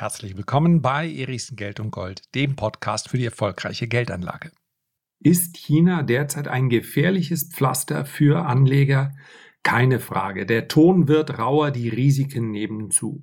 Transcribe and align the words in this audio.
Herzlich 0.00 0.34
willkommen 0.34 0.80
bei 0.80 1.12
Erichsen 1.12 1.56
Geld 1.56 1.78
und 1.78 1.90
Gold, 1.90 2.22
dem 2.34 2.56
Podcast 2.56 3.10
für 3.10 3.18
die 3.18 3.26
erfolgreiche 3.26 3.86
Geldanlage. 3.86 4.50
Ist 5.22 5.58
China 5.58 6.02
derzeit 6.02 6.48
ein 6.48 6.70
gefährliches 6.70 7.50
Pflaster 7.52 8.06
für 8.06 8.46
Anleger? 8.46 9.12
Keine 9.62 10.00
Frage. 10.00 10.46
Der 10.46 10.68
Ton 10.68 11.06
wird 11.06 11.38
rauer, 11.38 11.70
die 11.70 11.90
Risiken 11.90 12.50
nehmen 12.50 12.90
zu. 12.90 13.20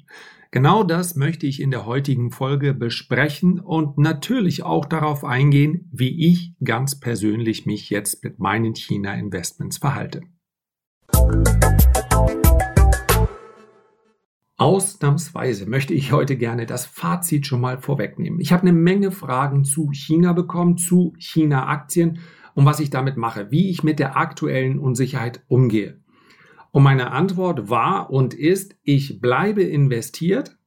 Genau 0.52 0.84
das 0.84 1.16
möchte 1.16 1.48
ich 1.48 1.64
in 1.64 1.72
der 1.72 1.88
heutigen 1.88 2.30
Folge 2.30 2.76
besprechen 2.76 3.60
und 3.60 3.98
natürlich 3.98 4.62
auch 4.62 4.86
darauf 4.86 5.24
eingehen, 5.24 5.90
wie 5.92 6.30
ich 6.30 6.54
ganz 6.64 7.00
persönlich 7.00 7.66
mich 7.66 7.90
jetzt 7.90 8.24
mit 8.24 8.38
meinen 8.38 8.76
China-Investments 8.76 9.80
verhalte. 9.80 10.22
Ausnahmsweise 14.60 15.70
möchte 15.70 15.94
ich 15.94 16.12
heute 16.12 16.36
gerne 16.36 16.66
das 16.66 16.88
Fazit 16.88 17.46
schon 17.46 17.62
mal 17.62 17.78
vorwegnehmen. 17.78 18.40
Ich 18.40 18.52
habe 18.52 18.64
eine 18.64 18.74
Menge 18.74 19.12
Fragen 19.12 19.64
zu 19.64 19.92
China 19.92 20.34
bekommen, 20.34 20.78
zu 20.78 21.14
China-Aktien 21.20 22.20
und 22.56 22.66
was 22.66 22.80
ich 22.80 22.90
damit 22.90 23.18
mache, 23.18 23.52
wie 23.52 23.70
ich 23.70 23.84
mit 23.84 24.00
der 24.00 24.18
aktuellen 24.18 24.80
Unsicherheit 24.80 25.44
umgehe. 25.48 26.02
Und 26.72 26.82
meine 26.82 27.12
Antwort 27.12 27.70
war 27.70 28.10
und 28.10 28.34
ist, 28.34 28.76
ich 28.82 29.22
bleibe 29.22 29.62
investiert, 29.62 30.58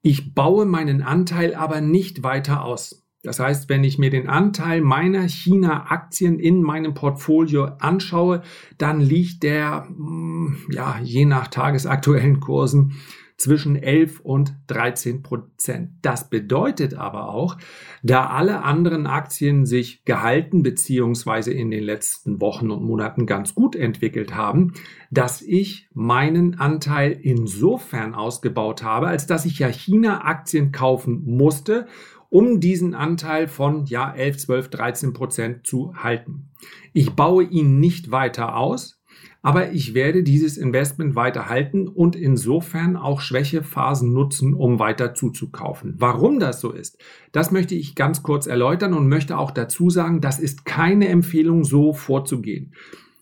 ich 0.00 0.34
baue 0.34 0.64
meinen 0.64 1.02
Anteil 1.02 1.54
aber 1.54 1.82
nicht 1.82 2.22
weiter 2.22 2.64
aus. 2.64 3.07
Das 3.28 3.40
heißt, 3.40 3.68
wenn 3.68 3.84
ich 3.84 3.98
mir 3.98 4.08
den 4.08 4.26
Anteil 4.26 4.80
meiner 4.80 5.28
China-Aktien 5.28 6.38
in 6.38 6.62
meinem 6.62 6.94
Portfolio 6.94 7.64
anschaue, 7.78 8.40
dann 8.78 9.02
liegt 9.02 9.42
der, 9.42 9.86
hm, 9.86 10.56
ja, 10.70 10.98
je 11.02 11.26
nach 11.26 11.48
tagesaktuellen 11.48 12.40
Kursen 12.40 12.94
zwischen 13.36 13.76
11 13.76 14.20
und 14.20 14.54
13 14.68 15.22
Prozent. 15.22 15.90
Das 16.00 16.30
bedeutet 16.30 16.94
aber 16.94 17.28
auch, 17.28 17.58
da 18.02 18.28
alle 18.28 18.62
anderen 18.62 19.06
Aktien 19.06 19.66
sich 19.66 20.06
gehalten 20.06 20.62
beziehungsweise 20.62 21.52
in 21.52 21.70
den 21.70 21.84
letzten 21.84 22.40
Wochen 22.40 22.70
und 22.70 22.82
Monaten 22.82 23.26
ganz 23.26 23.54
gut 23.54 23.76
entwickelt 23.76 24.34
haben, 24.34 24.72
dass 25.10 25.42
ich 25.42 25.90
meinen 25.92 26.58
Anteil 26.58 27.12
insofern 27.12 28.14
ausgebaut 28.14 28.82
habe, 28.82 29.08
als 29.08 29.26
dass 29.26 29.44
ich 29.44 29.58
ja 29.58 29.68
China-Aktien 29.68 30.72
kaufen 30.72 31.24
musste 31.26 31.86
um 32.30 32.60
diesen 32.60 32.94
Anteil 32.94 33.48
von 33.48 33.86
ja 33.86 34.12
11, 34.12 34.38
12, 34.38 34.68
13 34.68 35.12
Prozent 35.12 35.66
zu 35.66 35.94
halten. 35.96 36.50
Ich 36.92 37.12
baue 37.12 37.44
ihn 37.44 37.78
nicht 37.80 38.10
weiter 38.10 38.56
aus, 38.56 38.98
aber 39.42 39.72
ich 39.72 39.94
werde 39.94 40.22
dieses 40.22 40.56
Investment 40.56 41.14
weiter 41.14 41.48
halten 41.48 41.88
und 41.88 42.16
insofern 42.16 42.96
auch 42.96 43.20
Schwächephasen 43.20 44.12
nutzen, 44.12 44.52
um 44.52 44.78
weiter 44.78 45.14
zuzukaufen. 45.14 45.94
Warum 45.98 46.40
das 46.40 46.60
so 46.60 46.72
ist, 46.72 46.98
das 47.32 47.50
möchte 47.50 47.74
ich 47.74 47.94
ganz 47.94 48.22
kurz 48.22 48.46
erläutern 48.46 48.94
und 48.94 49.08
möchte 49.08 49.38
auch 49.38 49.52
dazu 49.52 49.90
sagen, 49.90 50.20
das 50.20 50.38
ist 50.38 50.64
keine 50.64 51.08
Empfehlung, 51.08 51.64
so 51.64 51.92
vorzugehen. 51.92 52.74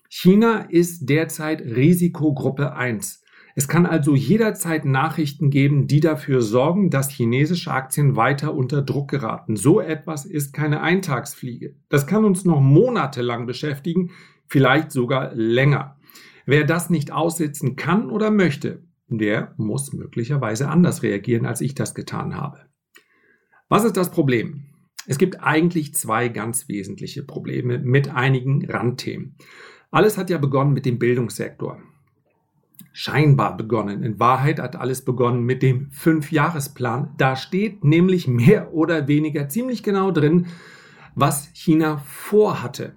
China 0.08 0.66
ist 0.70 1.08
derzeit 1.10 1.60
Risikogruppe 1.60 2.72
1. 2.72 3.22
Es 3.58 3.68
kann 3.68 3.86
also 3.86 4.14
jederzeit 4.14 4.84
Nachrichten 4.84 5.48
geben, 5.48 5.86
die 5.86 6.00
dafür 6.00 6.42
sorgen, 6.42 6.90
dass 6.90 7.08
chinesische 7.08 7.72
Aktien 7.72 8.14
weiter 8.14 8.52
unter 8.52 8.82
Druck 8.82 9.08
geraten. 9.10 9.56
So 9.56 9.80
etwas 9.80 10.26
ist 10.26 10.52
keine 10.52 10.82
Eintagsfliege. 10.82 11.74
Das 11.88 12.06
kann 12.06 12.27
uns 12.27 12.44
noch 12.44 12.60
monatelang 12.60 13.46
beschäftigen, 13.46 14.10
vielleicht 14.46 14.92
sogar 14.92 15.34
länger. 15.34 15.98
Wer 16.44 16.64
das 16.64 16.90
nicht 16.90 17.12
aussitzen 17.12 17.77
kann 17.77 18.10
oder 18.10 18.30
möchte, 18.30 18.84
der 19.08 19.54
muss 19.56 19.94
möglicherweise 19.94 20.68
anders 20.68 21.02
reagieren, 21.02 21.46
als 21.46 21.62
ich 21.62 21.74
das 21.74 21.94
getan 21.94 22.36
habe. 22.36 22.58
Was 23.70 23.84
ist 23.84 23.96
das 23.96 24.10
Problem? 24.10 24.66
Es 25.06 25.16
gibt 25.16 25.42
eigentlich 25.42 25.94
zwei 25.94 26.28
ganz 26.28 26.68
wesentliche 26.68 27.22
Probleme 27.22 27.78
mit 27.78 28.14
einigen 28.14 28.70
Randthemen. 28.70 29.39
Alles 29.90 30.18
hat 30.18 30.28
ja 30.28 30.36
begonnen 30.36 30.74
mit 30.74 30.84
dem 30.84 30.98
Bildungssektor 30.98 31.80
scheinbar 32.98 33.58
begonnen. 33.58 34.02
In 34.02 34.18
Wahrheit 34.18 34.58
hat 34.58 34.74
alles 34.74 35.05
begonnen 35.05 35.42
mit 35.42 35.62
dem 35.62 35.90
Fünfjahresplan. 35.90 37.11
Da 37.18 37.36
steht 37.36 37.84
nämlich 37.84 38.27
mehr 38.27 38.73
oder 38.73 39.07
weniger 39.07 39.51
ziemlich 39.51 39.83
genau 39.83 40.11
drin, 40.11 40.46
was 41.14 41.51
China 41.52 41.98
vorhatte. 42.07 42.95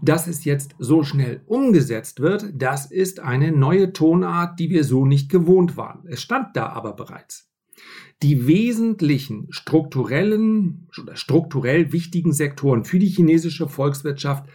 Dass 0.00 0.28
es 0.28 0.46
jetzt 0.46 0.74
so 0.78 1.02
schnell 1.02 1.42
umgesetzt 1.44 2.20
wird, 2.20 2.54
das 2.54 2.90
ist 2.90 3.20
eine 3.20 3.52
neue 3.52 3.92
Tonart, 3.92 4.58
die 4.58 4.70
wir 4.70 4.82
so 4.82 5.04
nicht 5.04 5.30
gewohnt 5.30 5.76
waren. 5.76 6.06
Es 6.06 6.22
stand 6.22 6.56
da 6.56 6.70
aber 6.70 6.94
bereits. 6.94 7.50
Die 8.22 8.46
wesentlichen 8.46 9.48
strukturellen 9.50 10.88
oder 11.02 11.16
strukturell 11.16 11.92
wichtigen 11.92 12.32
Sektoren 12.32 12.84
für 12.84 12.98
die 12.98 13.08
chinesische 13.08 13.68
Volkswirtschaft 13.68 14.48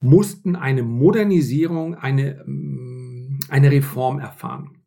mussten 0.00 0.56
eine 0.56 0.82
Modernisierung, 0.82 1.94
eine 1.94 2.42
eine 3.50 3.70
Reform 3.70 4.18
erfahren. 4.18 4.80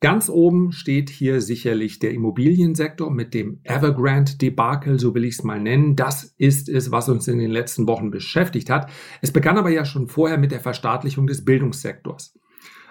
Ganz 0.00 0.28
oben 0.28 0.72
steht 0.72 1.08
hier 1.08 1.40
sicherlich 1.40 1.98
der 1.98 2.12
Immobiliensektor 2.12 3.10
mit 3.10 3.32
dem 3.32 3.60
Evergrande-Debakel, 3.64 5.00
so 5.00 5.14
will 5.14 5.24
ich 5.24 5.36
es 5.36 5.42
mal 5.42 5.58
nennen. 5.58 5.96
Das 5.96 6.34
ist 6.36 6.68
es, 6.68 6.90
was 6.90 7.08
uns 7.08 7.26
in 7.28 7.38
den 7.38 7.50
letzten 7.50 7.86
Wochen 7.86 8.10
beschäftigt 8.10 8.68
hat. 8.68 8.90
Es 9.22 9.32
begann 9.32 9.56
aber 9.56 9.70
ja 9.70 9.86
schon 9.86 10.06
vorher 10.06 10.36
mit 10.36 10.52
der 10.52 10.60
Verstaatlichung 10.60 11.26
des 11.26 11.46
Bildungssektors. 11.46 12.38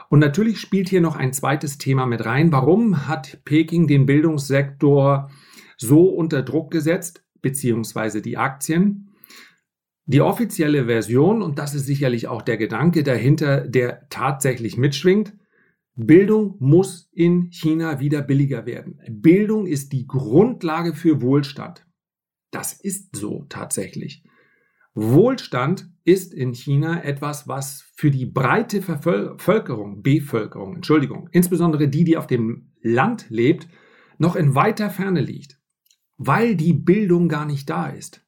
Und 0.09 0.19
natürlich 0.19 0.59
spielt 0.59 0.89
hier 0.89 1.01
noch 1.01 1.15
ein 1.15 1.31
zweites 1.31 1.77
Thema 1.77 2.07
mit 2.07 2.25
rein. 2.25 2.51
Warum 2.51 3.07
hat 3.07 3.39
Peking 3.45 3.85
den 3.85 4.07
Bildungssektor 4.07 5.29
so 5.77 6.05
unter 6.09 6.41
Druck 6.41 6.71
gesetzt, 6.71 7.23
beziehungsweise 7.41 8.23
die 8.23 8.37
Aktien? 8.37 9.11
Die 10.07 10.21
offizielle 10.21 10.85
Version, 10.85 11.41
und 11.41 11.57
das 11.57 11.73
ist 11.73 11.87
sicherlich 11.87 12.27
auch 12.27 12.43
der 12.43 12.57
Gedanke 12.57 13.01
dahinter, 13.01 13.61
der 13.61 14.07
tatsächlich 14.09 14.77
mitschwingt, 14.77 15.33
Bildung 15.95 16.57
muss 16.59 17.09
in 17.11 17.51
China 17.51 17.99
wieder 17.99 18.21
billiger 18.21 18.67
werden. 18.67 18.99
Bildung 19.09 19.65
ist 19.65 19.93
die 19.93 20.05
Grundlage 20.05 20.93
für 20.93 21.21
Wohlstand. 21.21 21.87
Das 22.51 22.73
ist 22.73 23.15
so 23.15 23.45
tatsächlich. 23.49 24.23
Wohlstand 24.93 25.89
ist 26.03 26.33
in 26.33 26.53
China 26.53 27.03
etwas, 27.03 27.47
was 27.47 27.81
für 27.95 28.11
die 28.11 28.25
breite 28.25 28.81
Bevölkerung, 28.81 30.03
Bevölkerung, 30.03 30.75
Entschuldigung, 30.75 31.29
insbesondere 31.31 31.87
die, 31.87 32.03
die 32.03 32.17
auf 32.17 32.27
dem 32.27 32.71
Land 32.81 33.25
lebt, 33.29 33.67
noch 34.19 34.35
in 34.35 34.53
weiter 34.53 34.89
Ferne 34.89 35.21
liegt, 35.21 35.59
weil 36.17 36.55
die 36.55 36.73
Bildung 36.73 37.27
gar 37.27 37.45
nicht 37.45 37.69
da 37.69 37.87
ist 37.87 38.24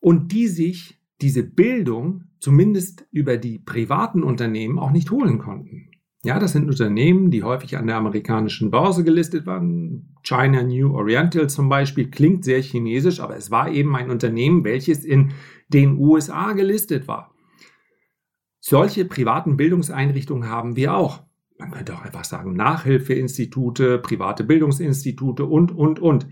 und 0.00 0.32
die 0.32 0.48
sich 0.48 1.00
diese 1.20 1.42
Bildung 1.42 2.24
zumindest 2.38 3.06
über 3.12 3.36
die 3.36 3.58
privaten 3.58 4.22
Unternehmen 4.22 4.78
auch 4.78 4.90
nicht 4.90 5.10
holen 5.10 5.38
konnten. 5.38 5.90
Ja, 6.22 6.38
das 6.38 6.52
sind 6.52 6.68
Unternehmen, 6.68 7.30
die 7.30 7.42
häufig 7.42 7.78
an 7.78 7.86
der 7.86 7.96
amerikanischen 7.96 8.70
Börse 8.70 9.04
gelistet 9.04 9.46
waren. 9.46 10.16
China 10.22 10.62
New 10.62 10.94
Oriental 10.94 11.48
zum 11.48 11.70
Beispiel 11.70 12.10
klingt 12.10 12.44
sehr 12.44 12.60
chinesisch, 12.60 13.20
aber 13.20 13.36
es 13.36 13.50
war 13.50 13.70
eben 13.70 13.96
ein 13.96 14.10
Unternehmen, 14.10 14.64
welches 14.64 15.04
in 15.04 15.32
den 15.68 15.96
USA 15.96 16.52
gelistet 16.52 17.08
war. 17.08 17.34
Solche 18.60 19.06
privaten 19.06 19.56
Bildungseinrichtungen 19.56 20.50
haben 20.50 20.76
wir 20.76 20.94
auch. 20.94 21.22
Man 21.58 21.70
könnte 21.70 21.94
auch 21.94 22.02
einfach 22.02 22.24
sagen 22.24 22.52
Nachhilfeinstitute, 22.52 23.98
private 23.98 24.44
Bildungsinstitute 24.44 25.46
und, 25.46 25.72
und, 25.72 26.00
und 26.00 26.26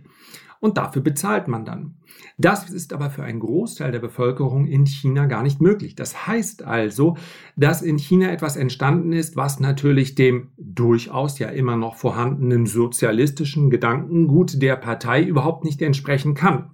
und 0.60 0.76
dafür 0.76 1.02
bezahlt 1.02 1.48
man 1.48 1.64
dann. 1.64 1.96
Das 2.36 2.70
ist 2.70 2.92
aber 2.92 3.10
für 3.10 3.22
einen 3.22 3.40
Großteil 3.40 3.92
der 3.92 4.00
Bevölkerung 4.00 4.66
in 4.66 4.86
China 4.86 5.26
gar 5.26 5.42
nicht 5.42 5.60
möglich. 5.60 5.94
Das 5.94 6.26
heißt 6.26 6.64
also, 6.64 7.16
dass 7.56 7.82
in 7.82 7.98
China 7.98 8.30
etwas 8.30 8.56
entstanden 8.56 9.12
ist, 9.12 9.36
was 9.36 9.60
natürlich 9.60 10.14
dem 10.14 10.48
durchaus 10.56 11.38
ja 11.38 11.48
immer 11.48 11.76
noch 11.76 11.96
vorhandenen 11.96 12.66
sozialistischen 12.66 13.70
Gedankengut 13.70 14.60
der 14.62 14.76
Partei 14.76 15.22
überhaupt 15.22 15.64
nicht 15.64 15.82
entsprechen 15.82 16.34
kann. 16.34 16.70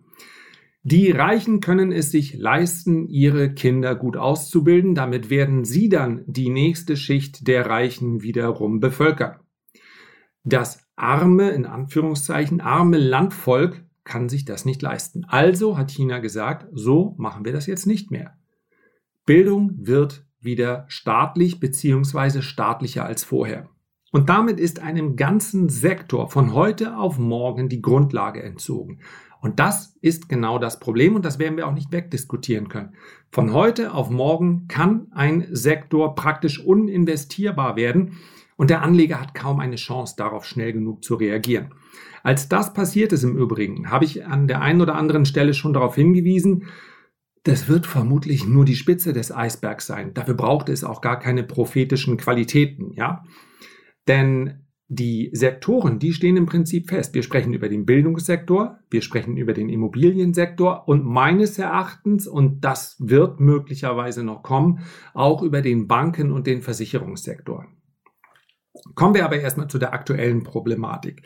Die 0.87 1.11
Reichen 1.11 1.61
können 1.61 1.93
es 1.93 2.11
sich 2.11 2.35
leisten, 2.35 3.09
ihre 3.09 3.55
Kinder 3.55 3.95
gut 3.95 4.19
auszubilden, 4.19 4.95
damit 4.95 5.31
werden 5.31 5.65
sie 5.65 5.89
dann 5.89 6.25
die 6.27 6.51
nächste 6.51 6.99
Schicht 6.99 7.49
der 7.49 7.65
Reichen 7.65 8.21
wiederum 8.21 8.81
bevölkern. 8.81 9.37
Das 10.43 10.84
arme, 10.97 11.51
in 11.51 11.67
Anführungszeichen, 11.67 12.61
arme 12.61 12.99
Landvolk 12.99 13.83
kann 14.05 14.29
sich 14.29 14.45
das 14.45 14.65
nicht 14.65 14.83
leisten. 14.83 15.25
Also 15.25 15.79
hat 15.79 15.91
China 15.91 16.19
gesagt, 16.19 16.67
so 16.73 17.15
machen 17.19 17.45
wir 17.45 17.53
das 17.53 17.67
jetzt 17.67 17.87
nicht 17.87 18.11
mehr. 18.11 18.37
Bildung 19.25 19.73
wird 19.77 20.27
wieder 20.41 20.85
staatlich 20.89 21.59
beziehungsweise 21.59 22.43
staatlicher 22.43 23.05
als 23.05 23.25
vorher. 23.25 23.69
Und 24.13 24.29
damit 24.29 24.61
ist 24.61 24.81
einem 24.81 25.17
ganzen 25.17 25.69
Sektor 25.69 26.29
von 26.29 26.53
heute 26.53 26.97
auf 26.97 27.19
morgen 27.19 27.69
die 27.69 27.83
Grundlage 27.83 28.43
entzogen. 28.43 29.01
Und 29.41 29.59
das 29.59 29.97
ist 30.01 30.29
genau 30.29 30.59
das 30.59 30.79
Problem 30.79 31.17
und 31.17 31.25
das 31.25 31.39
werden 31.39 31.57
wir 31.57 31.67
auch 31.67 31.75
nicht 31.75 31.93
wegdiskutieren 31.93 32.69
können. 32.69 32.95
Von 33.31 33.53
heute 33.53 33.93
auf 33.93 34.11
morgen 34.11 34.69
kann 34.69 35.09
ein 35.11 35.47
Sektor 35.51 36.15
praktisch 36.15 36.65
uninvestierbar 36.65 37.77
werden 37.77 38.19
Und 38.57 38.71
der 38.71 38.83
Anleger 38.83 39.21
hat 39.21 39.35
kaum 39.35 39.61
eine 39.61 39.77
Chance, 39.77 40.15
darauf 40.17 40.45
schnell 40.45 40.73
genug 40.73 41.03
zu 41.03 41.17
reagieren. 41.17 41.75
Als 42.23 42.49
das 42.49 42.73
passiert 42.73 43.13
ist 43.13 43.25
im 43.25 43.37
Übrigen, 43.37 43.91
habe 43.91 44.05
ich 44.05 44.25
an 44.25 44.47
der 44.47 44.61
einen 44.61 44.81
oder 44.81 44.95
anderen 44.95 45.27
Stelle 45.27 45.55
schon 45.55 45.73
darauf 45.73 45.97
hingewiesen, 45.97 46.67
das 47.43 47.69
wird 47.69 47.87
vermutlich 47.87 48.47
nur 48.47 48.65
die 48.65 48.75
Spitze 48.75 49.13
des 49.13 49.31
Eisbergs 49.31 49.87
sein. 49.87 50.15
Dafür 50.15 50.35
braucht 50.35 50.71
es 50.71 50.83
auch 50.83 51.03
gar 51.03 51.19
keine 51.19 51.43
prophetischen 51.43 52.17
Qualitäten, 52.17 52.93
ja. 52.95 53.23
Denn 54.09 54.65
die 54.89 55.31
Sektoren, 55.33 55.99
die 55.99 56.13
stehen 56.13 56.37
im 56.37 56.47
Prinzip 56.47 56.89
fest. 56.89 57.15
Wir 57.15 57.23
sprechen 57.23 57.53
über 57.53 57.69
den 57.69 57.85
Bildungssektor, 57.85 58.79
wir 58.91 59.03
sprechen 59.03 59.37
über 59.37 59.53
den 59.53 59.69
Immobiliensektor 59.69 60.89
und 60.89 61.05
meines 61.05 61.59
Erachtens, 61.59 62.27
und 62.27 62.65
das 62.65 62.97
wird 62.99 63.41
möglicherweise 63.41 64.25
noch 64.25 64.43
kommen, 64.43 64.81
auch 65.13 65.43
über 65.43 65.63
den 65.63 65.87
Banken- 65.87 66.33
und 66.33 66.47
den 66.47 66.63
Versicherungssektor. 66.63 67.67
Kommen 68.95 69.15
wir 69.15 69.25
aber 69.25 69.39
erstmal 69.39 69.69
zu 69.69 69.79
der 69.79 69.93
aktuellen 69.93 70.43
Problematik. 70.43 71.23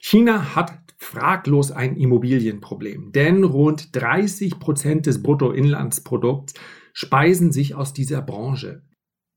China 0.00 0.54
hat 0.54 0.72
fraglos 0.98 1.72
ein 1.72 1.96
Immobilienproblem, 1.96 3.12
denn 3.12 3.42
rund 3.44 3.96
30 3.96 4.58
Prozent 4.58 5.06
des 5.06 5.22
Bruttoinlandsprodukts 5.22 6.54
speisen 6.92 7.52
sich 7.52 7.74
aus 7.74 7.94
dieser 7.94 8.20
Branche. 8.20 8.82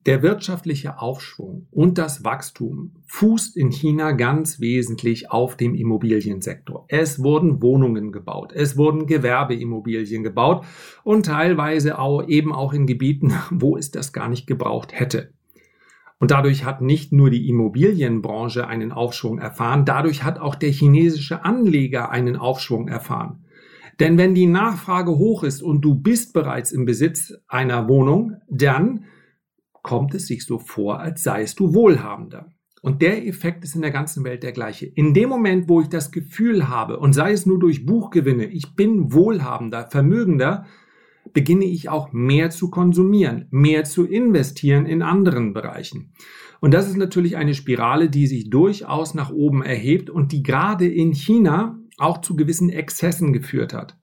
Der 0.06 0.22
wirtschaftliche 0.22 1.00
Aufschwung 1.00 1.68
und 1.72 1.98
das 1.98 2.26
Wachstum 2.26 2.96
fußt 3.06 3.56
in 3.56 3.72
China 3.72 4.12
ganz 4.12 4.60
wesentlich 4.60 5.32
auf 5.32 5.56
dem 5.56 5.74
Immobiliensektor. 5.74 6.86
Es 6.90 7.24
wurden 7.24 7.62
Wohnungen 7.62 8.12
gebaut, 8.12 8.52
es 8.54 8.76
wurden 8.76 9.08
Gewerbeimmobilien 9.08 10.24
gebaut 10.24 10.66
und 11.06 11.28
teilweise 11.28 11.98
auch 11.98 12.28
eben 12.28 12.52
auch 12.52 12.74
in 12.74 12.86
Gebieten, 12.86 13.34
wo 13.52 13.78
es 13.78 13.92
das 13.92 14.12
gar 14.12 14.28
nicht 14.28 14.46
gebraucht 14.46 14.92
hätte. 14.92 15.32
Und 16.24 16.32
dadurch 16.32 16.64
hat 16.64 16.80
nicht 16.80 17.12
nur 17.12 17.30
die 17.30 17.50
Immobilienbranche 17.50 18.66
einen 18.66 18.94
Aufschwung 18.94 19.40
erfahren, 19.40 19.84
dadurch 19.84 20.24
hat 20.24 20.40
auch 20.40 20.56
der 20.56 20.72
chinesische 20.72 21.44
Anleger 21.44 22.12
einen 22.12 22.38
Aufschwung 22.38 22.88
erfahren. 22.88 23.44
Denn 24.00 24.18
wenn 24.18 24.34
die 24.34 24.46
Nachfrage 24.46 25.18
hoch 25.18 25.44
ist 25.44 25.62
und 25.62 25.82
du 25.82 25.96
bist 25.96 26.32
bereits 26.32 26.72
im 26.72 26.86
Besitz 26.86 27.34
einer 27.50 27.90
Wohnung, 27.90 28.38
dann 28.50 29.04
kommt 29.82 30.16
es 30.16 30.28
sich 30.28 30.46
so 30.46 30.60
vor, 30.60 31.02
als 31.02 31.24
seist 31.24 31.60
du 31.60 31.74
wohlhabender. 31.74 32.54
Und 32.82 33.02
der 33.02 33.28
Effekt 33.28 33.66
ist 33.66 33.76
in 33.76 33.82
der 33.82 33.92
ganzen 33.92 34.24
Welt 34.24 34.44
der 34.44 34.54
gleiche. 34.54 34.86
In 34.86 35.14
dem 35.14 35.28
Moment, 35.28 35.68
wo 35.68 35.82
ich 35.82 35.90
das 35.90 36.10
Gefühl 36.10 36.70
habe, 36.70 37.00
und 37.00 37.12
sei 37.12 37.34
es 37.34 37.46
nur 37.46 37.60
durch 37.60 37.86
Buchgewinne, 37.86 38.46
ich 38.46 38.78
bin 38.78 39.12
wohlhabender, 39.12 39.90
vermögender, 39.92 40.68
beginne 41.32 41.66
ich 41.66 41.90
auch 41.90 42.12
mehr 42.12 42.50
zu 42.50 42.70
konsumieren, 42.70 43.48
mehr 43.50 43.84
zu 43.86 44.06
investieren 44.06 44.86
in 44.86 45.02
anderen 45.02 45.54
Bereichen. 45.54 46.14
Und 46.60 46.74
das 46.74 46.88
ist 46.88 46.98
natürlich 46.98 47.38
eine 47.38 47.54
Spirale, 47.54 48.10
die 48.10 48.28
sich 48.28 48.50
durchaus 48.50 49.14
nach 49.14 49.32
oben 49.32 49.64
erhebt 49.64 50.10
und 50.10 50.32
die 50.32 50.44
gerade 50.44 50.88
in 50.88 51.14
China 51.14 51.80
auch 51.98 52.22
zu 52.22 52.36
gewissen 52.36 52.70
Exzessen 52.70 53.34
geführt 53.34 53.74
hat. 53.74 53.98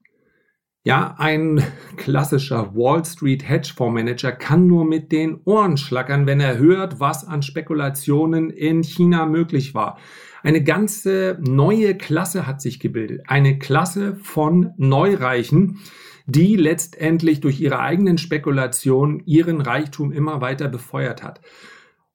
Ja, 0.83 1.15
ein 1.19 1.63
klassischer 1.97 2.75
Wall 2.75 3.05
Street 3.05 3.47
Hedgefondsmanager 3.49 4.33
kann 4.33 4.67
nur 4.67 4.85
mit 4.85 5.13
den 5.13 5.41
Ohren 5.45 5.77
schlackern, 5.77 6.27
wenn 6.27 6.41
er 6.41 6.59
hört, 6.59 7.01
was 7.01 7.27
an 7.27 7.43
Spekulationen 7.43 8.51
in 8.51 8.83
China 8.83 9.27
möglich 9.27 9.75
war. 9.75 9.99
Eine 10.43 10.65
ganze 10.65 11.39
neue 11.41 11.97
Klasse 11.97 12.47
hat 12.47 12.63
sich 12.63 12.81
gebildet. 12.81 13.23
Eine 13.27 13.59
Klasse 13.59 14.17
von 14.23 14.73
Neureichen, 14.79 15.81
die 16.27 16.57
letztendlich 16.57 17.41
durch 17.41 17.61
ihre 17.61 17.81
eigenen 17.81 18.19
Spekulationen 18.19 19.23
ihren 19.27 19.61
Reichtum 19.61 20.13
immer 20.13 20.41
weiter 20.41 20.69
befeuert 20.69 21.23
hat. 21.23 21.41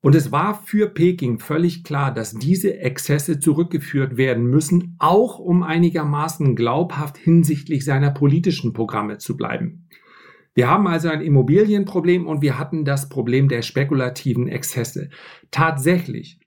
Und 0.01 0.13
es 0.13 0.31
war 0.31 0.61
für 0.65 0.87
Peking 0.87 1.39
völlig 1.39 1.83
klar, 1.83 2.13
dass 2.13 2.33
diese 2.33 2.77
Exzesse 2.77 3.39
zurückgeführt 3.39 4.17
werden 4.17 4.45
müssen, 4.45 4.95
auch 4.99 5.39
um 5.39 5.63
einigermaßen 5.63 6.55
glaubhaft 6.55 7.17
hinsichtlich 7.17 7.83
seiner 7.83 8.11
politischen 8.11 8.71
Programme 8.73 9.17
zu 9.17 9.35
bleiben. 9.35 9.87
Wir 10.53 10.69
haben 10.69 10.87
also 10.87 11.09
ein 11.09 11.21
Immobilienproblem 11.21 12.27
und 12.27 12.41
wir 12.41 12.57
hatten 12.59 12.85
das 12.85 13.09
Problem 13.09 13.49
der 13.49 13.61
spekulativen 13.61 14.47
Exzesse. 14.47 15.09
Tatsächlich, 15.51 16.39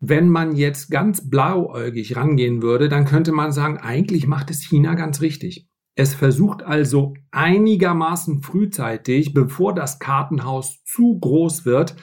wenn 0.00 0.28
man 0.28 0.54
jetzt 0.54 0.90
ganz 0.90 1.28
blauäugig 1.28 2.14
rangehen 2.14 2.62
würde, 2.62 2.88
dann 2.88 3.04
könnte 3.04 3.32
man 3.32 3.52
sagen, 3.52 3.78
eigentlich 3.78 4.26
macht 4.26 4.50
es 4.50 4.62
China 4.62 4.94
ganz 4.94 5.20
richtig. 5.20 5.67
Es 5.98 6.14
versucht 6.14 6.62
also 6.62 7.14
einigermaßen 7.32 8.40
frühzeitig, 8.40 9.34
bevor 9.34 9.74
das 9.74 9.98
Kartenhaus 9.98 10.84
zu 10.84 11.18
groß 11.18 11.64
wird, 11.64 11.96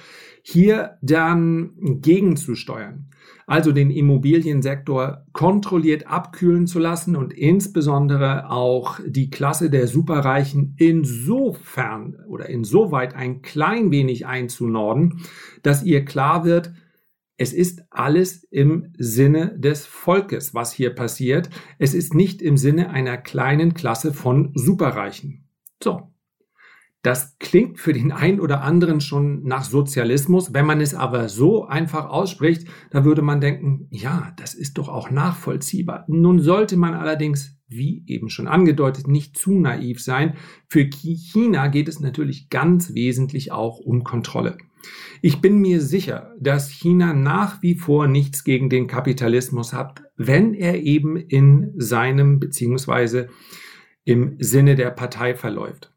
hier 0.43 0.97
dann 1.01 1.71
gegenzusteuern. 2.01 3.09
Also 3.47 3.71
den 3.71 3.91
Immobiliensektor 3.91 5.23
kontrolliert 5.31 6.07
abkühlen 6.07 6.67
zu 6.67 6.77
lassen 6.77 7.15
und 7.15 7.31
insbesondere 7.31 8.51
auch 8.51 8.99
die 9.07 9.29
Klasse 9.29 9.69
der 9.69 9.87
Superreichen 9.87 10.75
insofern 10.77 12.17
oder 12.27 12.49
insoweit 12.49 13.15
ein 13.15 13.43
klein 13.43 13.91
wenig 13.91 14.27
einzunorden, 14.27 15.21
dass 15.63 15.83
ihr 15.83 16.03
klar 16.03 16.43
wird, 16.43 16.73
es 17.37 17.53
ist 17.53 17.83
alles 17.89 18.43
im 18.45 18.93
Sinne 18.97 19.57
des 19.59 19.85
Volkes, 19.85 20.53
was 20.53 20.71
hier 20.71 20.95
passiert. 20.95 21.49
Es 21.79 21.93
ist 21.93 22.13
nicht 22.13 22.41
im 22.41 22.57
Sinne 22.57 22.91
einer 22.91 23.17
kleinen 23.17 23.73
Klasse 23.73 24.13
von 24.13 24.51
Superreichen. 24.55 25.49
So, 25.83 26.11
das 27.05 27.37
klingt 27.37 27.79
für 27.79 27.93
den 27.93 28.11
einen 28.11 28.39
oder 28.39 28.61
anderen 28.61 28.99
schon 28.99 29.43
nach 29.43 29.63
Sozialismus. 29.63 30.55
Wenn 30.55 30.65
man 30.65 30.81
es 30.81 30.95
aber 30.95 31.29
so 31.29 31.65
einfach 31.65 32.09
ausspricht, 32.09 32.67
dann 32.89 33.05
würde 33.05 33.21
man 33.21 33.41
denken, 33.41 33.87
ja, 33.91 34.33
das 34.37 34.55
ist 34.55 34.79
doch 34.79 34.89
auch 34.89 35.11
nachvollziehbar. 35.11 36.05
Nun 36.07 36.39
sollte 36.39 36.77
man 36.77 36.95
allerdings, 36.95 37.59
wie 37.67 38.03
eben 38.07 38.29
schon 38.29 38.47
angedeutet, 38.47 39.07
nicht 39.07 39.37
zu 39.37 39.51
naiv 39.51 40.01
sein. 40.01 40.33
Für 40.67 40.85
China 40.89 41.67
geht 41.67 41.89
es 41.89 41.99
natürlich 41.99 42.49
ganz 42.49 42.95
wesentlich 42.95 43.51
auch 43.51 43.77
um 43.77 44.03
Kontrolle. 44.03 44.57
Ich 45.21 45.41
bin 45.41 45.59
mir 45.59 45.81
sicher, 45.81 46.33
dass 46.39 46.69
China 46.69 47.13
nach 47.13 47.61
wie 47.61 47.75
vor 47.75 48.07
nichts 48.07 48.43
gegen 48.43 48.69
den 48.69 48.87
Kapitalismus 48.87 49.73
hat, 49.73 50.01
wenn 50.17 50.55
er 50.55 50.81
eben 50.81 51.17
in 51.17 51.71
seinem 51.77 52.39
beziehungsweise 52.39 53.29
im 54.05 54.37
Sinne 54.39 54.75
der 54.75 54.89
Partei 54.89 55.35
verläuft. 55.35 55.94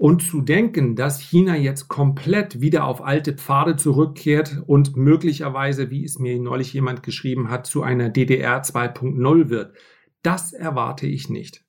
Und 0.00 0.22
zu 0.22 0.40
denken, 0.40 0.96
dass 0.96 1.20
China 1.20 1.54
jetzt 1.54 1.88
komplett 1.88 2.62
wieder 2.62 2.86
auf 2.86 3.04
alte 3.04 3.34
Pfade 3.34 3.76
zurückkehrt 3.76 4.62
und 4.66 4.96
möglicherweise, 4.96 5.90
wie 5.90 6.06
es 6.06 6.18
mir 6.18 6.40
neulich 6.40 6.72
jemand 6.72 7.02
geschrieben 7.02 7.50
hat, 7.50 7.66
zu 7.66 7.82
einer 7.82 8.08
DDR 8.08 8.62
2.0 8.62 9.50
wird, 9.50 9.76
das 10.22 10.54
erwarte 10.54 11.06
ich 11.06 11.28
nicht. 11.28 11.66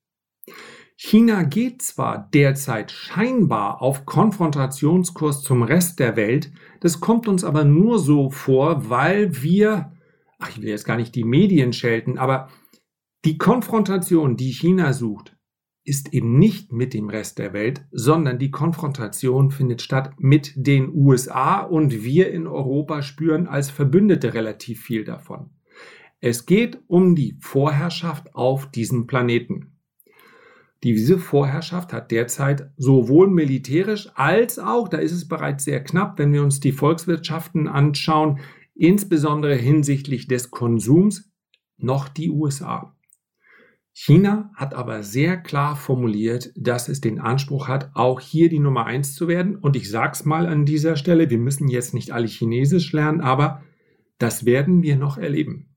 China 0.96 1.44
geht 1.44 1.82
zwar 1.82 2.30
derzeit 2.34 2.94
scheinbar 2.94 3.82
auf 3.82 4.06
Konfrontationskurs 4.06 5.44
zum 5.44 5.62
Rest 5.62 6.00
der 6.00 6.16
Welt, 6.16 6.54
das 6.80 7.02
kommt 7.02 7.28
uns 7.28 7.44
aber 7.44 7.66
nur 7.66 8.00
so 8.00 8.30
vor, 8.30 8.90
weil 8.90 9.44
wir, 9.44 9.92
ach, 10.40 10.52
ich 10.52 10.62
will 10.62 10.70
jetzt 10.70 10.86
gar 10.86 10.96
nicht 10.96 11.16
die 11.16 11.26
Medien 11.26 11.74
schelten, 11.74 12.18
aber 12.18 12.48
die 13.26 13.38
Konfrontation, 13.38 14.38
die 14.38 14.54
China 14.54 14.94
sucht, 14.94 15.36
ist 15.84 16.14
eben 16.14 16.38
nicht 16.38 16.72
mit 16.72 16.94
dem 16.94 17.10
Rest 17.10 17.40
der 17.40 17.54
Welt, 17.54 17.86
sondern 17.92 18.38
die 18.38 18.52
Konfrontation 18.52 19.52
findet 19.52 19.82
statt 19.82 20.14
mit 20.18 20.54
den 20.56 20.94
USA 20.94 21.62
und 21.62 22.04
wir 22.04 22.32
in 22.32 22.46
Europa 22.48 23.02
spüren 23.02 23.48
als 23.48 23.70
Verbündete 23.70 24.34
relativ 24.34 24.82
viel 24.82 25.04
davon. 25.04 25.50
Es 26.20 26.46
geht 26.46 26.80
um 26.88 27.16
die 27.16 27.36
Vorherrschaft 27.40 28.36
auf 28.36 28.70
diesem 28.70 29.08
Planeten. 29.08 29.72
Diese 30.84 31.18
Vorherrschaft 31.18 31.94
hat 31.94 32.12
derzeit 32.12 32.72
sowohl 32.78 33.28
militärisch 33.28 34.10
als 34.16 34.60
auch, 34.60 34.88
da 34.88 34.98
ist 34.98 35.12
es 35.12 35.28
bereits 35.28 35.64
sehr 35.64 35.84
knapp, 35.84 36.20
wenn 36.20 36.34
wir 36.34 36.44
uns 36.44 36.60
die 36.60 36.72
Volkswirtschaften 36.72 37.68
anschauen, 37.68 38.40
insbesondere 38.76 39.56
hinsichtlich 39.56 40.28
des 40.28 40.52
Konsums, 40.52 41.32
noch 41.78 42.08
die 42.08 42.30
USA. 42.30 42.96
China 43.94 44.52
hat 44.56 44.74
aber 44.74 45.04
sehr 45.04 45.38
klar 45.38 45.76
formuliert, 45.76 46.52
dass 46.56 46.88
es 46.88 47.02
den 47.02 47.20
Anspruch 47.20 47.68
hat, 47.68 47.92
auch 47.94 48.20
hier 48.22 48.48
die 48.50 48.60
Nummer 48.60 48.86
eins 48.86 49.16
zu 49.16 49.28
werden. 49.28 49.58
Und 49.58 49.76
ich 49.76 49.90
sag's 49.90 50.24
mal 50.24 50.48
an 50.48 50.66
dieser 50.66 50.96
Stelle, 50.96 51.30
wir 51.30 51.38
müssen 51.38 51.68
jetzt 51.68 51.94
nicht 51.94 52.12
alle 52.12 52.28
Chinesisch 52.28 52.94
lernen, 52.94 53.22
aber 53.22 53.64
das 54.18 54.46
werden 54.46 54.82
wir 54.82 54.96
noch 54.96 55.18
erleben. 55.18 55.76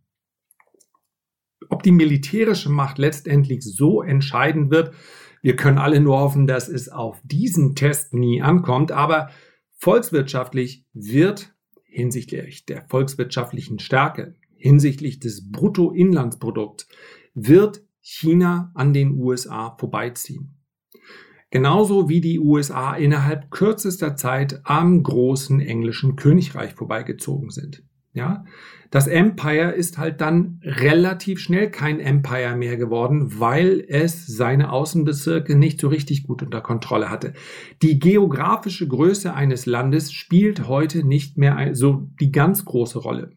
Ob 1.69 1.83
die 1.83 1.93
militärische 1.93 2.71
Macht 2.71 2.99
letztendlich 2.99 3.63
so 3.63 4.03
entscheidend 4.03 4.71
wird, 4.71 4.95
wir 5.43 5.57
können 5.57 5.79
alle 5.79 6.01
nur 6.01 6.19
hoffen, 6.19 6.47
dass 6.47 6.69
es 6.69 6.89
auf 6.89 7.21
diesen 7.25 7.75
Test 7.75 8.15
nie 8.15 8.43
ankommt, 8.43 8.93
aber 8.93 9.31
volkswirtschaftlich 9.77 10.87
wird 10.93 11.55
hinsichtlich 11.83 12.65
der 12.65 12.87
volkswirtschaftlichen 12.89 13.79
Stärke, 13.79 14.35
hinsichtlich 14.57 15.21
des 15.21 15.51
Bruttoinlandsprodukts, 15.51 16.89
wird 17.35 17.83
China 18.07 18.71
an 18.75 18.93
den 18.93 19.17
USA 19.19 19.75
vorbeiziehen. 19.79 20.59
Genauso 21.51 22.09
wie 22.11 22.21
die 22.21 22.39
USA 22.39 22.95
innerhalb 22.95 23.51
kürzester 23.51 24.15
Zeit 24.15 24.61
am 24.65 25.03
großen 25.03 25.59
englischen 25.61 26.15
Königreich 26.15 26.75
vorbeigezogen 26.75 27.49
sind. 27.49 27.83
Ja, 28.13 28.45
das 28.91 29.07
Empire 29.07 29.73
ist 29.73 29.97
halt 29.97 30.21
dann 30.21 30.61
relativ 30.63 31.41
schnell 31.41 31.71
kein 31.71 31.99
Empire 31.99 32.57
mehr 32.57 32.77
geworden, 32.77 33.41
weil 33.41 33.85
es 33.89 34.27
seine 34.27 34.71
Außenbezirke 34.71 35.57
nicht 35.57 35.81
so 35.81 35.89
richtig 35.89 36.25
gut 36.25 36.43
unter 36.43 36.61
Kontrolle 36.61 37.11
hatte. 37.11 37.33
Die 37.83 37.99
geografische 37.99 38.87
Größe 38.87 39.33
eines 39.33 39.65
Landes 39.65 40.13
spielt 40.13 40.69
heute 40.69 41.05
nicht 41.05 41.39
mehr 41.39 41.75
so 41.75 42.09
die 42.21 42.31
ganz 42.31 42.65
große 42.65 42.99
Rolle. 42.99 43.33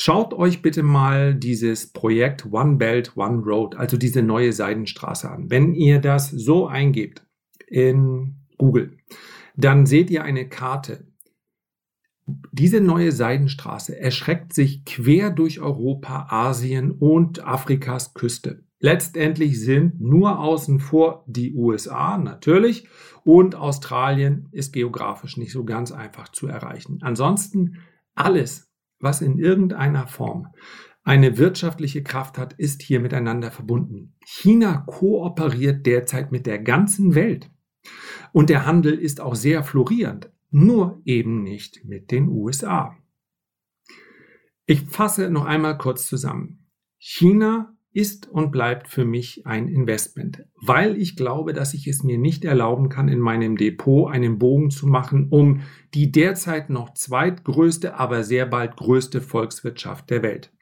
Schaut 0.00 0.32
euch 0.32 0.62
bitte 0.62 0.82
mal 0.82 1.34
dieses 1.34 1.92
Projekt 1.92 2.46
One 2.52 2.76
Belt, 2.76 3.16
One 3.16 3.42
Road, 3.42 3.76
also 3.76 3.96
diese 3.96 4.22
neue 4.22 4.52
Seidenstraße 4.52 5.28
an. 5.28 5.50
Wenn 5.50 5.74
ihr 5.74 6.00
das 6.00 6.30
so 6.30 6.68
eingebt 6.68 7.26
in 7.66 8.46
Google, 8.58 8.96
dann 9.56 9.86
seht 9.86 10.10
ihr 10.10 10.22
eine 10.22 10.48
Karte 10.48 11.08
diese 12.52 12.80
neue 12.80 13.12
Seidenstraße 13.12 13.98
erschreckt 13.98 14.52
sich 14.52 14.84
quer 14.84 15.30
durch 15.30 15.60
Europa, 15.60 16.26
Asien 16.28 16.90
und 16.92 17.46
Afrikas 17.46 18.12
Küste. 18.12 18.64
Letztendlich 18.80 19.60
sind 19.60 20.00
nur 20.00 20.38
außen 20.38 20.78
vor 20.78 21.24
die 21.26 21.54
USA 21.54 22.18
natürlich 22.18 22.86
und 23.24 23.54
Australien 23.54 24.48
ist 24.52 24.72
geografisch 24.72 25.36
nicht 25.36 25.52
so 25.52 25.64
ganz 25.64 25.90
einfach 25.90 26.28
zu 26.28 26.46
erreichen. 26.46 26.98
Ansonsten 27.00 27.78
alles, 28.14 28.67
was 29.00 29.20
in 29.20 29.38
irgendeiner 29.38 30.06
Form 30.06 30.48
eine 31.04 31.38
wirtschaftliche 31.38 32.02
Kraft 32.02 32.36
hat, 32.36 32.52
ist 32.54 32.82
hier 32.82 33.00
miteinander 33.00 33.50
verbunden. 33.50 34.14
China 34.26 34.84
kooperiert 34.86 35.86
derzeit 35.86 36.32
mit 36.32 36.46
der 36.46 36.58
ganzen 36.58 37.14
Welt. 37.14 37.50
Und 38.32 38.50
der 38.50 38.66
Handel 38.66 38.92
ist 38.92 39.20
auch 39.20 39.34
sehr 39.34 39.64
florierend 39.64 40.30
nur 40.50 41.00
eben 41.04 41.42
nicht 41.42 41.84
mit 41.84 42.10
den 42.10 42.28
USA. 42.28 42.96
Ich 44.66 44.82
fasse 44.82 45.30
noch 45.30 45.44
einmal 45.44 45.78
kurz 45.78 46.06
zusammen. 46.06 46.66
China 46.98 47.76
ist 47.92 48.28
und 48.28 48.50
bleibt 48.50 48.88
für 48.88 49.04
mich 49.04 49.46
ein 49.46 49.68
Investment, 49.68 50.44
weil 50.60 50.96
ich 50.96 51.16
glaube, 51.16 51.52
dass 51.52 51.74
ich 51.74 51.86
es 51.86 52.02
mir 52.02 52.18
nicht 52.18 52.44
erlauben 52.44 52.88
kann, 52.88 53.08
in 53.08 53.18
meinem 53.18 53.56
Depot 53.56 54.10
einen 54.10 54.38
Bogen 54.38 54.70
zu 54.70 54.86
machen, 54.86 55.28
um 55.30 55.62
die 55.94 56.12
derzeit 56.12 56.70
noch 56.70 56.94
zweitgrößte, 56.94 57.94
aber 57.94 58.24
sehr 58.24 58.46
bald 58.46 58.76
größte 58.76 59.20
Volkswirtschaft 59.20 60.10
der 60.10 60.22
Welt. 60.22 60.52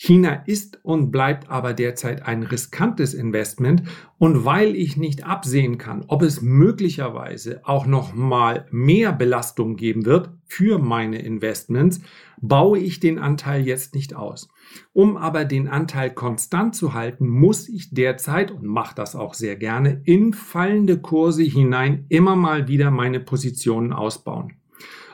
China 0.00 0.44
ist 0.46 0.78
und 0.84 1.10
bleibt 1.10 1.50
aber 1.50 1.74
derzeit 1.74 2.24
ein 2.24 2.44
riskantes 2.44 3.14
Investment 3.14 3.82
und 4.16 4.44
weil 4.44 4.76
ich 4.76 4.96
nicht 4.96 5.26
absehen 5.26 5.76
kann, 5.76 6.04
ob 6.06 6.22
es 6.22 6.40
möglicherweise 6.40 7.62
auch 7.64 7.84
noch 7.84 8.14
mal 8.14 8.66
mehr 8.70 9.12
Belastung 9.12 9.74
geben 9.74 10.06
wird 10.06 10.37
für 10.48 10.78
meine 10.78 11.20
Investments, 11.20 12.00
baue 12.40 12.78
ich 12.78 13.00
den 13.00 13.18
Anteil 13.18 13.66
jetzt 13.66 13.94
nicht 13.94 14.14
aus. 14.14 14.48
Um 14.92 15.16
aber 15.16 15.44
den 15.44 15.68
Anteil 15.68 16.10
konstant 16.10 16.74
zu 16.74 16.94
halten, 16.94 17.28
muss 17.28 17.68
ich 17.68 17.90
derzeit 17.90 18.50
und 18.50 18.64
mache 18.64 18.94
das 18.94 19.14
auch 19.14 19.34
sehr 19.34 19.56
gerne 19.56 20.02
in 20.04 20.32
fallende 20.32 20.98
Kurse 20.98 21.42
hinein 21.42 22.06
immer 22.08 22.36
mal 22.36 22.68
wieder 22.68 22.90
meine 22.90 23.20
Positionen 23.20 23.92
ausbauen. 23.92 24.54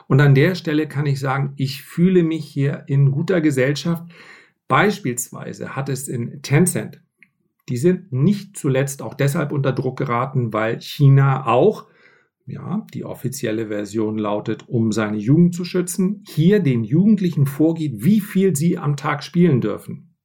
Und 0.07 0.21
an 0.21 0.35
der 0.35 0.55
Stelle 0.55 0.87
kann 0.87 1.05
ich 1.05 1.19
sagen, 1.19 1.53
ich 1.55 1.83
fühle 1.83 2.23
mich 2.23 2.45
hier 2.45 2.83
in 2.87 3.11
guter 3.11 3.41
Gesellschaft, 3.41 4.03
Beispielsweise 4.67 5.75
hat 5.75 5.89
es 5.89 6.07
in 6.07 6.41
Tencent, 6.41 7.01
die 7.69 7.77
sind 7.77 8.11
nicht 8.11 8.57
zuletzt 8.57 9.01
auch 9.01 9.13
deshalb 9.13 9.51
unter 9.51 9.71
Druck 9.71 9.97
geraten, 9.97 10.53
weil 10.53 10.81
China 10.81 11.45
auch, 11.45 11.85
ja, 12.45 12.85
die 12.93 13.03
offizielle 13.03 13.67
Version 13.67 14.17
lautet, 14.17 14.67
um 14.69 14.91
seine 14.91 15.17
Jugend 15.17 15.55
zu 15.55 15.65
schützen, 15.65 16.23
hier 16.27 16.59
den 16.59 16.83
Jugendlichen 16.83 17.45
vorgibt, 17.45 18.03
wie 18.03 18.21
viel 18.21 18.55
sie 18.55 18.77
am 18.77 18.97
Tag 18.97 19.23
spielen 19.23 19.61
dürfen. 19.61 20.15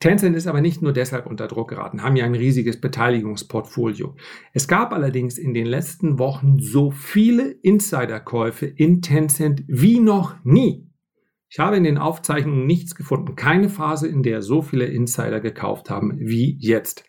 Tencent 0.00 0.36
ist 0.36 0.46
aber 0.46 0.60
nicht 0.60 0.82
nur 0.82 0.92
deshalb 0.92 1.26
unter 1.26 1.46
Druck 1.46 1.70
geraten, 1.70 2.02
haben 2.02 2.16
ja 2.16 2.26
ein 2.26 2.34
riesiges 2.34 2.80
Beteiligungsportfolio. 2.80 4.16
Es 4.52 4.68
gab 4.68 4.92
allerdings 4.92 5.38
in 5.38 5.54
den 5.54 5.66
letzten 5.66 6.18
Wochen 6.18 6.58
so 6.58 6.90
viele 6.90 7.50
Insiderkäufe 7.50 8.66
in 8.66 9.00
Tencent 9.00 9.62
wie 9.66 10.00
noch 10.00 10.36
nie. 10.44 10.90
Ich 11.48 11.60
habe 11.60 11.76
in 11.76 11.84
den 11.84 11.98
Aufzeichnungen 11.98 12.66
nichts 12.66 12.96
gefunden, 12.96 13.36
keine 13.36 13.68
Phase, 13.68 14.08
in 14.08 14.24
der 14.24 14.42
so 14.42 14.60
viele 14.60 14.86
Insider 14.86 15.40
gekauft 15.40 15.88
haben 15.88 16.18
wie 16.18 16.58
jetzt. 16.58 17.04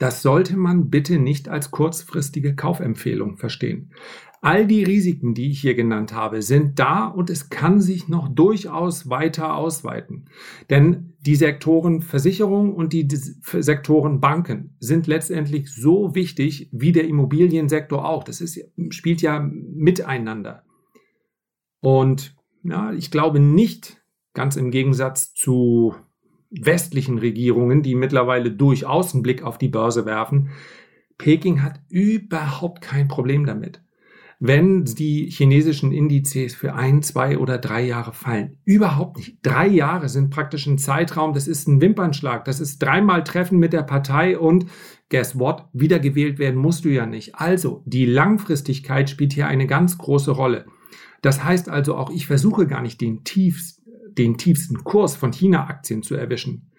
Das 0.00 0.22
sollte 0.22 0.56
man 0.56 0.88
bitte 0.88 1.18
nicht 1.18 1.50
als 1.50 1.70
kurzfristige 1.70 2.56
Kaufempfehlung 2.56 3.36
verstehen. 3.36 3.92
All 4.40 4.66
die 4.66 4.82
Risiken, 4.82 5.34
die 5.34 5.50
ich 5.50 5.60
hier 5.60 5.74
genannt 5.74 6.14
habe, 6.14 6.40
sind 6.40 6.78
da 6.78 7.04
und 7.04 7.28
es 7.28 7.50
kann 7.50 7.82
sich 7.82 8.08
noch 8.08 8.28
durchaus 8.28 9.10
weiter 9.10 9.54
ausweiten. 9.54 10.30
Denn 10.70 11.12
die 11.20 11.36
Sektoren 11.36 12.00
Versicherung 12.00 12.74
und 12.74 12.94
die 12.94 13.06
Sektoren 13.10 14.20
Banken 14.20 14.74
sind 14.80 15.06
letztendlich 15.06 15.70
so 15.70 16.14
wichtig 16.14 16.70
wie 16.72 16.92
der 16.92 17.06
Immobiliensektor 17.06 18.08
auch. 18.08 18.24
Das 18.24 18.40
ist, 18.40 18.58
spielt 18.88 19.20
ja 19.20 19.40
miteinander. 19.40 20.64
Und 21.80 22.34
ja, 22.62 22.94
ich 22.94 23.10
glaube 23.10 23.38
nicht, 23.38 24.02
ganz 24.32 24.56
im 24.56 24.70
Gegensatz 24.70 25.34
zu 25.34 25.94
westlichen 26.50 27.18
Regierungen, 27.18 27.82
die 27.82 27.94
mittlerweile 27.94 28.50
durchaus 28.50 29.14
einen 29.14 29.22
Blick 29.22 29.42
auf 29.42 29.58
die 29.58 29.68
Börse 29.68 30.04
werfen, 30.04 30.50
Peking 31.20 31.62
hat 31.62 31.80
überhaupt 31.90 32.80
kein 32.80 33.06
Problem 33.06 33.44
damit, 33.44 33.82
wenn 34.38 34.86
die 34.86 35.28
chinesischen 35.30 35.92
Indizes 35.92 36.54
für 36.54 36.74
ein, 36.74 37.02
zwei 37.02 37.36
oder 37.36 37.58
drei 37.58 37.82
Jahre 37.82 38.14
fallen. 38.14 38.56
Überhaupt 38.64 39.18
nicht. 39.18 39.36
Drei 39.42 39.66
Jahre 39.66 40.08
sind 40.08 40.30
praktisch 40.30 40.66
ein 40.66 40.78
Zeitraum, 40.78 41.34
das 41.34 41.46
ist 41.46 41.68
ein 41.68 41.82
Wimpernschlag, 41.82 42.46
das 42.46 42.58
ist 42.58 42.78
dreimal 42.78 43.22
Treffen 43.22 43.58
mit 43.58 43.74
der 43.74 43.82
Partei 43.82 44.38
und 44.38 44.64
guess 45.10 45.38
what? 45.38 45.66
Wiedergewählt 45.74 46.38
werden 46.38 46.58
musst 46.58 46.86
du 46.86 46.88
ja 46.88 47.04
nicht. 47.04 47.34
Also, 47.34 47.82
die 47.84 48.06
Langfristigkeit 48.06 49.10
spielt 49.10 49.34
hier 49.34 49.46
eine 49.46 49.66
ganz 49.66 49.98
große 49.98 50.30
Rolle. 50.30 50.64
Das 51.22 51.44
heißt 51.44 51.68
also 51.68 51.96
auch, 51.96 52.10
ich 52.10 52.26
versuche 52.26 52.66
gar 52.66 52.80
nicht 52.80 53.00
den, 53.00 53.24
tiefst, 53.24 53.79
den 54.20 54.36
tiefsten 54.36 54.84
Kurs 54.84 55.16
von 55.16 55.32
China-Aktien 55.32 56.02
zu 56.02 56.14
erwischen. 56.14 56.70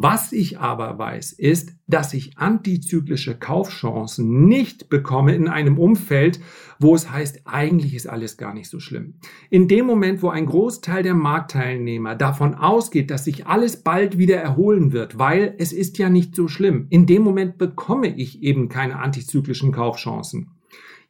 Was 0.00 0.32
ich 0.32 0.60
aber 0.60 0.96
weiß, 0.96 1.32
ist, 1.32 1.72
dass 1.88 2.14
ich 2.14 2.38
antizyklische 2.38 3.36
Kaufchancen 3.36 4.46
nicht 4.46 4.88
bekomme 4.88 5.34
in 5.34 5.48
einem 5.48 5.76
Umfeld, 5.76 6.38
wo 6.78 6.94
es 6.94 7.10
heißt, 7.10 7.42
eigentlich 7.46 7.94
ist 7.94 8.08
alles 8.08 8.36
gar 8.36 8.54
nicht 8.54 8.70
so 8.70 8.78
schlimm. 8.78 9.14
In 9.50 9.66
dem 9.66 9.86
Moment, 9.86 10.22
wo 10.22 10.28
ein 10.28 10.46
Großteil 10.46 11.02
der 11.02 11.14
Marktteilnehmer 11.14 12.14
davon 12.14 12.54
ausgeht, 12.54 13.10
dass 13.10 13.24
sich 13.24 13.48
alles 13.48 13.82
bald 13.82 14.18
wieder 14.18 14.36
erholen 14.36 14.92
wird, 14.92 15.18
weil 15.18 15.56
es 15.58 15.72
ist 15.72 15.98
ja 15.98 16.08
nicht 16.08 16.36
so 16.36 16.46
schlimm, 16.46 16.86
in 16.90 17.06
dem 17.06 17.22
Moment 17.22 17.58
bekomme 17.58 18.16
ich 18.16 18.42
eben 18.44 18.68
keine 18.68 19.00
antizyklischen 19.00 19.72
Kaufchancen. 19.72 20.57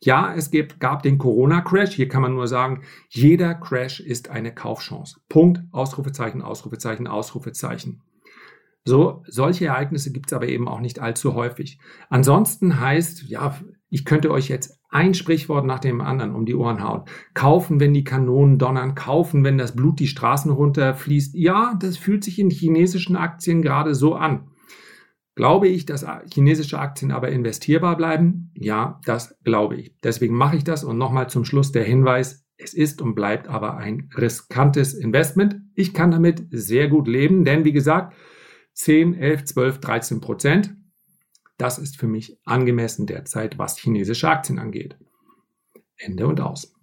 Ja, 0.00 0.33
es 0.35 0.50
gibt, 0.50 0.78
gab 0.78 1.02
den 1.02 1.19
Corona-Crash. 1.19 1.95
Hier 1.95 2.09
kann 2.09 2.23
man 2.23 2.35
nur 2.35 2.47
sagen, 2.47 2.83
jeder 3.09 3.55
Crash 3.55 4.00
ist 4.00 4.31
eine 4.31 4.55
Kaufchance. 4.55 5.21
Punkt, 5.28 5.62
Ausrufezeichen, 5.73 6.40
Ausrufezeichen, 6.40 7.09
Ausrufezeichen. 7.09 8.02
So, 8.85 9.23
solche 9.26 9.67
Ereignisse 9.67 10.12
gibt 10.12 10.26
es 10.28 10.33
aber 10.33 10.49
eben 10.49 10.69
auch 10.69 10.81
nicht 10.81 11.00
allzu 11.00 11.35
häufig. 11.35 11.78
Ansonsten 12.09 12.81
heißt, 12.81 13.25
ja, 13.28 13.59
ich 13.90 14.05
könnte 14.05 14.31
euch 14.31 14.49
jetzt 14.49 14.81
ein 14.88 15.14
Sprichwort 15.14 15.67
nach 15.67 15.81
dem 15.81 16.00
anderen 16.00 16.35
um 16.35 16.47
die 16.47 16.55
Ohren 16.55 16.83
hauen. 16.83 17.02
Kaufen, 17.35 17.81
wenn 17.81 17.93
die 17.93 18.05
Kanonen 18.05 18.57
donnern, 18.59 18.95
kaufen, 18.95 19.45
wenn 19.45 19.59
das 19.59 19.75
Blut 19.75 19.99
die 20.00 20.07
Straßen 20.07 20.50
runterfließt. 20.50 21.35
Ja, 21.35 21.75
das 21.78 21.99
fühlt 21.99 22.25
sich 22.25 22.38
in 22.38 22.50
chinesischen 22.50 23.17
Aktien 23.17 23.62
gerade 23.62 23.95
so 23.95 24.14
an. 24.14 24.49
Glaube 25.38 25.68
ich, 25.68 25.87
dass 25.87 26.04
chinesische 26.35 26.80
Aktien 26.80 27.12
aber 27.12 27.28
investierbar 27.28 27.97
bleiben? 27.97 28.50
Ja, 28.57 29.00
das 29.04 29.38
glaube 29.45 29.76
ich. 29.76 29.95
Deswegen 30.02 30.35
mache 30.35 30.57
ich 30.57 30.64
das 30.64 30.83
und 30.83 30.99
nochmal 30.99 31.30
zum 31.30 31.45
Schluss 31.45 31.71
der 31.71 31.85
Hinweis, 31.85 32.45
es 32.57 32.75
ist 32.75 33.00
und 33.00 33.14
bleibt 33.14 33.47
aber 33.47 33.76
ein 33.76 34.11
riskantes 34.16 34.95
Investment. 34.95 35.61
Ich 35.76 35.95
kann 35.95 36.11
damit 36.11 36.49
sehr 36.50 36.88
gut 36.88 37.07
leben, 37.07 37.45
denn 37.45 37.64
wie 37.64 37.71
gesagt, 37.71 38.16
10, 38.73 39.14
11, 39.14 39.45
12, 39.45 39.78
13 39.78 40.21
Prozent, 40.21 40.75
das 41.57 41.78
ist 41.78 41.99
für 41.99 42.09
mich 42.09 42.37
angemessen 42.45 43.07
derzeit, 43.07 43.59
was 43.59 43.78
chinesische 43.78 44.28
Aktien 44.28 44.59
angeht. 44.59 44.97
Ende 45.99 46.26
und 46.26 46.40
aus. 46.40 46.75